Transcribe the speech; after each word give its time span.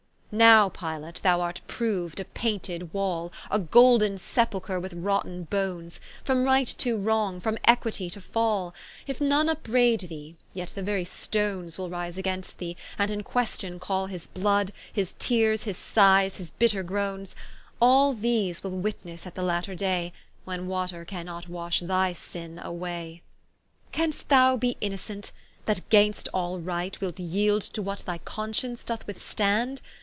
Now 0.33 0.69
Pilate 0.69 1.21
thou 1.23 1.41
art 1.41 1.59
proou'd 1.67 2.17
a 2.17 2.23
painted 2.23 2.93
wall, 2.93 3.33
A 3.51 3.59
golden 3.59 4.17
Sepucher 4.17 4.79
with 4.79 4.93
rotten 4.93 5.43
bones; 5.43 5.99
From 6.23 6.45
right 6.45 6.69
to 6.77 6.95
wrong, 6.95 7.41
from 7.41 7.57
equitie 7.67 8.09
to 8.13 8.21
fall: 8.21 8.73
If 9.07 9.19
none 9.19 9.47
vpbraid 9.49 10.07
thee, 10.07 10.37
yet 10.53 10.69
the 10.69 10.83
very 10.83 11.03
stones 11.03 11.77
Will 11.77 11.89
rise 11.89 12.17
against 12.17 12.59
thee, 12.59 12.77
and 12.97 13.11
in 13.11 13.23
question 13.23 13.77
call 13.77 14.05
His 14.05 14.25
blood, 14.27 14.71
his 14.93 15.15
teares, 15.19 15.63
his 15.63 15.75
sighes, 15.75 16.37
his 16.37 16.51
bitter 16.51 16.81
groanes: 16.81 17.35
All 17.81 18.13
these 18.13 18.63
will 18.63 18.71
witnesse 18.71 19.27
at 19.27 19.35
the 19.35 19.43
latter 19.43 19.75
day, 19.75 20.13
When 20.45 20.67
water 20.69 21.03
cannot 21.03 21.49
wash 21.49 21.81
thy 21.81 22.13
sinne 22.13 22.57
away. 22.57 23.21
Canst 23.91 24.29
thou 24.29 24.55
be 24.55 24.77
innocent, 24.79 25.33
that 25.65 25.89
gainst 25.89 26.29
all 26.33 26.57
right, 26.57 26.97
Wilt 27.01 27.17
yeeld 27.19 27.63
to 27.73 27.81
what 27.81 27.99
thy 28.05 28.19
conscience 28.19 28.85
doth 28.85 29.05
withstand? 29.05 29.81